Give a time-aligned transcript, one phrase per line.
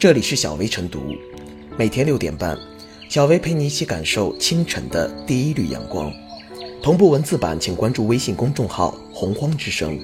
[0.00, 1.14] 这里是小薇晨读，
[1.76, 2.58] 每天六点半，
[3.10, 6.10] 小薇陪你一起感受清晨的第一缕阳光。
[6.82, 10.00] 同步文字版，请关注微信公众号“洪荒之声”。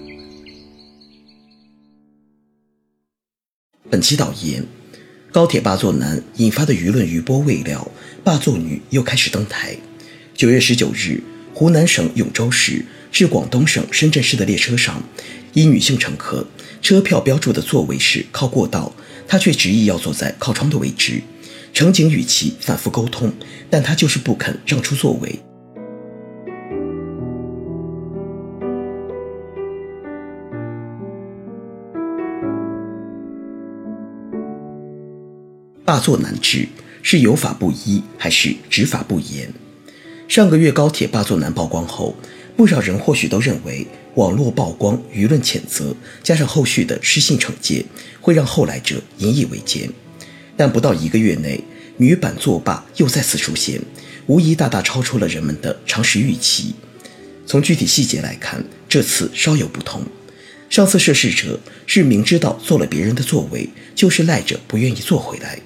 [3.88, 4.62] 本期导言：
[5.32, 7.90] 高铁霸座男引发的舆论余波未了，
[8.22, 9.74] 霸座女又开始登台。
[10.34, 11.22] 九月十九日，
[11.54, 15.02] 湖南省永州市至广东省深圳市的列车上，
[15.54, 16.46] 一女性乘客
[16.82, 18.92] 车票标注的座位是靠过道。
[19.28, 21.22] 他却执意要坐在靠窗的位置，
[21.72, 23.32] 乘警与其反复沟通，
[23.68, 25.40] 但他就是不肯让出座位。
[35.84, 36.68] 霸座难治，
[37.02, 39.52] 是有法不依还是执法不严？
[40.26, 42.16] 上个月高铁霸座男曝光后，
[42.56, 43.86] 不少人或许都认为。
[44.16, 47.84] 网络曝光、舆论谴责，加上后续的失信惩戒，
[48.18, 49.90] 会让后来者引以为戒。
[50.56, 51.62] 但不到一个月内，
[51.98, 53.78] 女版作罢又再次出现，
[54.26, 56.74] 无疑大大超出了人们的常识预期。
[57.44, 60.00] 从具体细节来看，这次稍有不同。
[60.70, 65.58] 上次涉事者是明知道坐了别人的座位，就是赖着不愿意坐回来；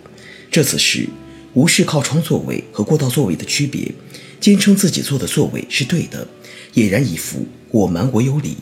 [0.51, 1.09] 这次是
[1.55, 3.93] 无视靠窗座位和过道座位的区别，
[4.41, 6.27] 坚称自己坐的座位是对的，
[6.75, 7.47] 俨然一副。
[7.73, 8.57] 我瞒我有理，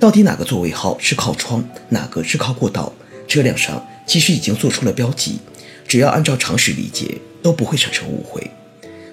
[0.00, 2.92] 到底哪个座位号是靠窗，哪个是靠过道？
[3.28, 5.38] 车辆上其实已经做出了标记，
[5.86, 8.50] 只要按照常识理解，都不会产生误会。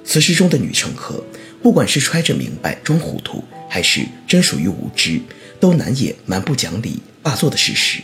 [0.03, 1.23] 此事中的女乘客，
[1.61, 5.21] 不管是揣着明白装糊涂，还是真属于无知，
[5.59, 7.99] 都难掩蛮不讲理、霸座的事实。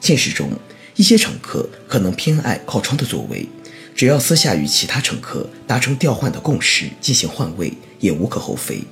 [0.00, 0.50] 现实中，
[0.96, 3.48] 一些乘客可能偏爱靠窗的座位，
[3.96, 8.82] 只要私下与其他乘客达成调换的共识进行换位，也无可厚非。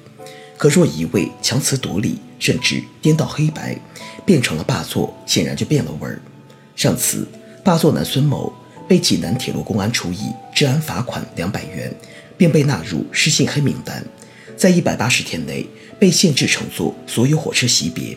[0.60, 3.74] 可若一味强词夺理，甚至颠倒黑白，
[4.26, 6.20] 变成了霸座，显然就变了味儿。
[6.76, 7.26] 上次
[7.64, 8.52] 霸座男孙某
[8.86, 11.90] 被济南铁路公安处以治安罚款两百元，
[12.36, 14.04] 并被纳入失信黑名单，
[14.54, 15.66] 在一百八十天内
[15.98, 18.14] 被限制乘坐所有火车级别。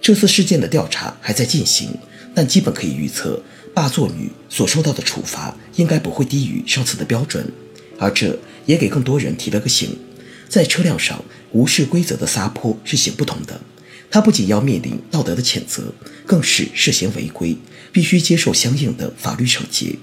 [0.00, 1.90] 这次事件的调查还在进行，
[2.32, 3.42] 但基本可以预测，
[3.74, 7.44] 霸座女所受到的处罚应该不会低于上次的标准，
[7.98, 9.98] 而这也给更多人提了个醒。
[10.48, 13.60] 在车辆上无视规则的撒泼是行不通的，
[14.10, 15.92] 他不仅要面临道德的谴责，
[16.24, 17.56] 更是涉嫌违规，
[17.92, 19.96] 必须接受相应的法律惩戒。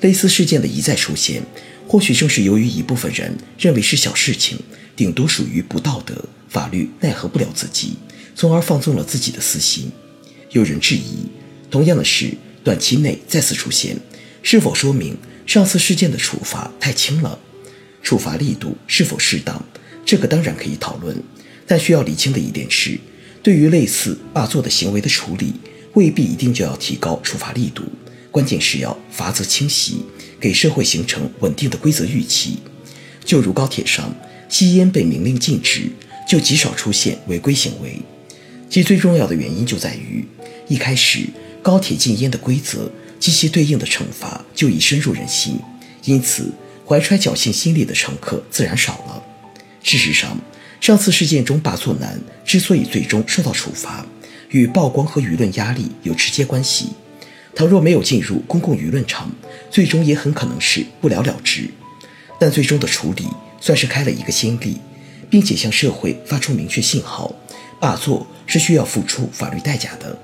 [0.00, 1.42] 类似事件的一再出现，
[1.86, 4.58] 或许正是由于一部分人认为是小事情，
[4.96, 7.94] 顶多属于不道德，法律奈何不了自己，
[8.34, 9.90] 从而放纵了自己的私心。
[10.52, 11.28] 有人质疑，
[11.70, 12.32] 同样的事
[12.64, 13.96] 短期内再次出现，
[14.42, 15.16] 是否说明
[15.46, 17.38] 上次事件的处罚太轻了？
[18.02, 19.62] 处罚力度是否适当，
[20.04, 21.16] 这个当然可以讨论，
[21.66, 22.98] 但需要理清的一点是，
[23.42, 25.52] 对于类似霸座的行为的处理，
[25.94, 27.82] 未必一定就要提高处罚力度，
[28.30, 30.04] 关键是要罚则清晰，
[30.40, 32.58] 给社会形成稳定的规则预期。
[33.24, 34.12] 就如高铁上
[34.48, 35.90] 吸烟被明令禁止，
[36.26, 38.00] 就极少出现违规行为。
[38.68, 40.24] 其最重要的原因就在于，
[40.68, 41.26] 一开始
[41.62, 42.90] 高铁禁烟的规则
[43.20, 45.58] 及其对应的惩罚就已深入人心，
[46.04, 46.50] 因此。
[46.90, 49.22] 怀揣侥幸心理的乘客自然少了。
[49.80, 50.36] 事实上，
[50.80, 54.04] 上次事件中霸座男之所以最终受到处罚，
[54.48, 56.88] 与曝光和舆论压力有直接关系。
[57.54, 59.30] 倘若没有进入公共舆论场，
[59.70, 61.70] 最终也很可能是不了了之。
[62.40, 63.28] 但最终的处理
[63.60, 64.78] 算是开了一个先例，
[65.30, 67.32] 并且向社会发出明确信号：
[67.78, 70.18] 霸座是需要付出法律代价的。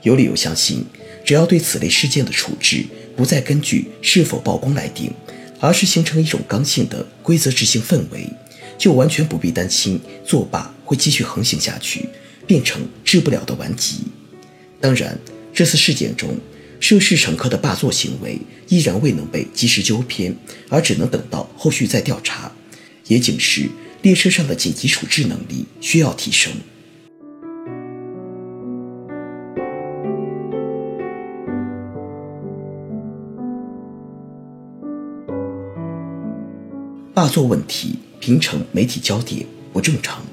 [0.00, 0.86] 有理由相信，
[1.22, 5.12] 只要对此类事件的处置不再根据是否曝光来定。
[5.60, 8.28] 而是形成一种刚性的规则执行氛围，
[8.78, 12.08] 就完全不必担心作罢会继续横行下去，
[12.46, 14.04] 变成治不了的顽疾。
[14.80, 15.18] 当然，
[15.52, 16.38] 这次事件中
[16.80, 18.38] 涉事乘客的霸座行为
[18.68, 20.34] 依然未能被及时纠偏，
[20.68, 22.52] 而只能等到后续再调查，
[23.08, 23.68] 也警示
[24.02, 26.52] 列车上的紧急处置能力需要提升。
[37.18, 40.24] 霸座问题平成媒体焦点不正常，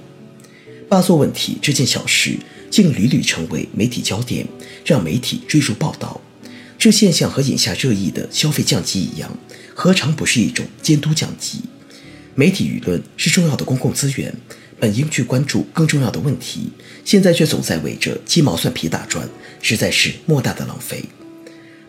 [0.88, 2.38] 霸座问题这件小事
[2.70, 4.46] 竟屡屡成为媒体焦点，
[4.86, 6.22] 让媒体追逐报道。
[6.78, 9.36] 这现象和眼下热议的消费降级一样，
[9.74, 11.62] 何尝不是一种监督降级？
[12.36, 14.32] 媒体舆论是重要的公共资源，
[14.80, 16.70] 本应去关注更重要的问题，
[17.04, 19.28] 现在却总在围着鸡毛蒜皮打转，
[19.60, 21.04] 实在是莫大的浪费。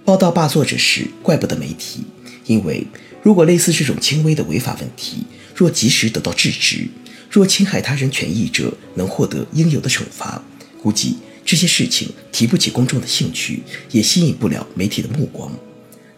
[0.07, 2.01] 报道霸座之事，怪不得媒体，
[2.47, 2.87] 因为。
[3.27, 6.87] 如果类似这种轻微的违法问题，若及时得到制止，
[7.29, 10.41] 若侵害他人权益者能获得应有的惩罚，
[10.81, 15.51] 估计这些事情提不起公众的兴趣，也吸引不了媒体的目光。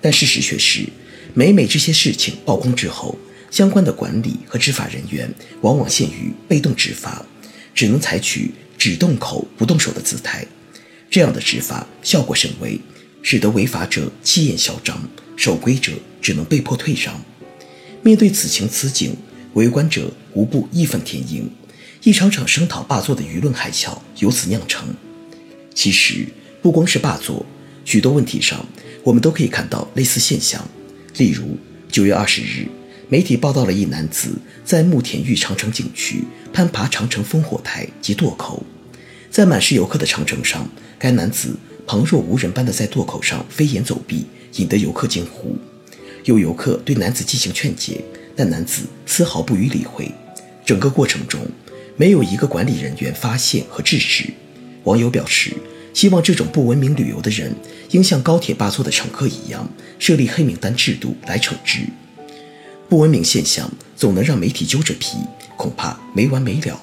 [0.03, 0.85] 但事实却是，
[1.33, 3.17] 每每这些事情曝光之后，
[3.51, 5.33] 相关的管理和执法人员
[5.63, 7.25] 往往陷于被动执法，
[7.75, 10.47] 只能采取只动口不动手的姿态。
[11.09, 12.79] 这样的执法效果甚微，
[13.23, 17.21] 使得违法者气焰嚣张，守规者只能被迫退让。
[18.03, 19.17] 面对此情此景，
[19.55, 21.51] 围观者无不义愤填膺，
[22.03, 24.95] 一场场声讨罢黜的舆论海啸由此酿成。
[25.75, 26.27] 其实，
[26.63, 27.43] 不光是罢黜，
[27.85, 28.65] 许多问题上
[29.03, 30.67] 我们都可以看到类似现象。
[31.17, 31.57] 例如，
[31.91, 32.69] 九月二十日，
[33.09, 34.31] 媒体报道了一男子
[34.65, 38.63] 在慕田峪长城景区攀爬长城烽火台及垛口，
[39.31, 40.69] 在满是游客的长城上，
[40.99, 41.57] 该男子
[41.89, 44.27] 旁若无人般的在垛口上飞檐走壁，
[44.57, 45.57] 引得游客惊呼。
[46.25, 48.05] 有游客对男子进行劝解，
[48.37, 50.13] 但男子丝毫不予理会。
[50.67, 51.41] 整个过程中，
[51.97, 54.27] 没有一个管理人员发现和制止。
[54.85, 55.57] 网友表示，
[55.95, 57.55] 希望这种不文明旅游的人
[57.93, 59.67] 应像高铁霸座的乘客一样，
[59.99, 61.81] 设立黑名单制度来惩治。
[62.87, 65.17] 不文明现象总能让媒体揪着皮，
[65.57, 66.79] 恐怕没完没了。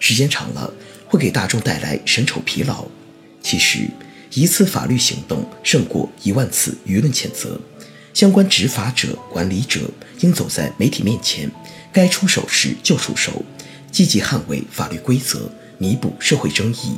[0.00, 0.72] 时间长了，
[1.06, 2.84] 会给大众带来审丑疲劳。
[3.40, 3.88] 其实，
[4.34, 7.60] 一次法律行动胜过一万次舆论谴责。
[8.14, 9.80] 相关执法者、管理者
[10.20, 11.50] 应走在媒体面前，
[11.92, 13.44] 该出手时就出手，
[13.92, 16.96] 积极捍卫法律规则，弥补社会争议。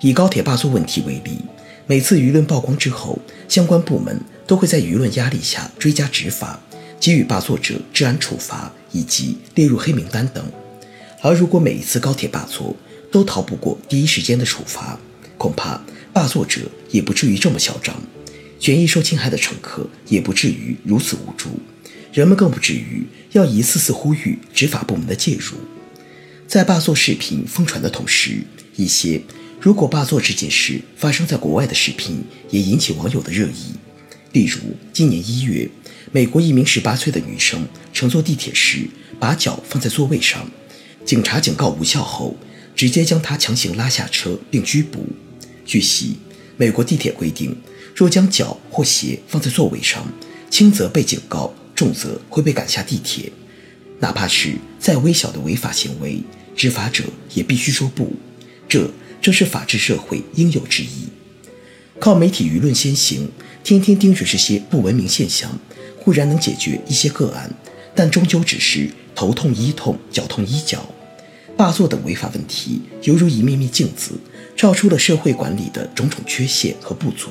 [0.00, 1.38] 以高铁罢黜问题为例，
[1.86, 3.18] 每次舆论曝光之后，
[3.48, 6.58] 相关部门都会在舆论压力下追加执法，
[6.98, 10.44] 给予罢黜者治安处罚以及列入黑名单等。
[11.20, 12.74] 而如果每一次高铁罢黜
[13.12, 14.98] 都逃不过第一时间的处罚，
[15.36, 15.80] 恐怕
[16.12, 18.02] 霸座者也不至于这么嚣张。
[18.58, 21.48] 权益受侵害的乘客也不至于如此无助，
[22.12, 25.56] 人们更不至于要一次次呼吁执法部门的介入。
[26.46, 28.42] 在霸座视频疯传的同时，
[28.76, 29.22] 一些
[29.58, 33.72] 如果霸座这件事发生在国外的视频也引起网友的热议。
[34.32, 34.60] 例如，
[34.92, 35.70] 今年一月，
[36.12, 38.86] 美国一名十八岁的女生乘坐地铁时
[39.18, 40.50] 把脚放在座位上，
[41.04, 42.36] 警察警告无效后，
[42.76, 45.06] 直接将她强行拉下车并拘捕。
[45.64, 46.16] 据悉，
[46.56, 47.56] 美国地铁规定。
[47.94, 50.06] 若将脚或鞋放在座位上，
[50.48, 53.30] 轻则被警告，重则会被赶下地铁。
[53.98, 56.22] 哪怕是再微小的违法行为，
[56.56, 57.04] 执法者
[57.34, 58.14] 也必须说不。
[58.66, 58.90] 这
[59.20, 61.08] 正是法治社会应有之义。
[61.98, 63.28] 靠媒体舆论先行，
[63.62, 65.58] 天天盯着这些不文明现象，
[66.02, 67.54] 固然能解决一些个案，
[67.94, 70.88] 但终究只是头痛医痛，脚痛医脚。
[71.54, 74.12] 霸座等违法问题，犹如一面面镜子，
[74.56, 77.30] 照出了社会管理的种种缺陷和不足。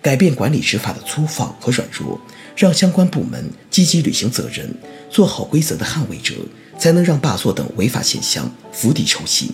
[0.00, 2.20] 改变管理执法的粗放和软弱，
[2.56, 4.68] 让相关部门积极履行责任，
[5.08, 6.34] 做好规则的捍卫者，
[6.76, 9.48] 才能让霸座等违法现象釜底抽薪。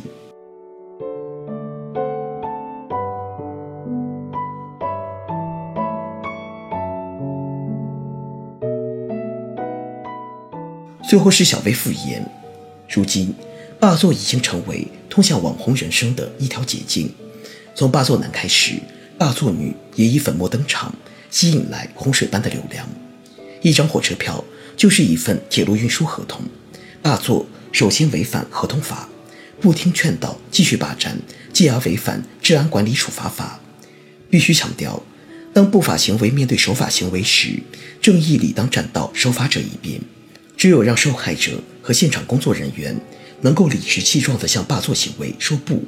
[11.07, 12.27] 最后是小微复言，
[12.89, 13.35] 如今
[13.81, 17.13] 霸座已经成为通向网红人生的一条捷径，
[17.75, 18.75] 从霸座男开始。
[19.17, 20.95] 霸座女也以粉墨登场，
[21.31, 22.89] 吸引来洪水般的流量。
[23.63, 24.45] 一张火车票
[24.77, 26.43] 就是一份铁路运输合同。
[27.03, 29.09] 霸座首先违反合同法，
[29.61, 31.19] 不听劝导继续霸占，
[31.53, 33.61] 继而违反治安管理处罚法。
[34.31, 35.03] 必须强调，
[35.53, 37.61] 当不法行为面对守法行为时，
[38.01, 40.01] 正义理当站到守法者一边。
[40.57, 42.97] 只有让受害者和现场工作人员
[43.41, 45.83] 能够理直气壮地向霸座行为说不。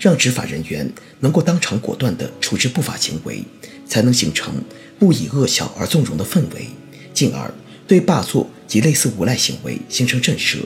[0.00, 3.42] 让执法人员能够当场果断地处置不法行为，
[3.86, 4.62] 才能形成
[4.98, 6.66] 不以恶小而纵容的氛围，
[7.14, 7.52] 进而
[7.86, 10.58] 对霸座及类似无赖行为形成震慑，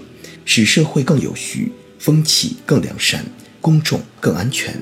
[0.45, 3.25] 使社会更有序，风气更良善，
[3.61, 4.75] 公众更安全。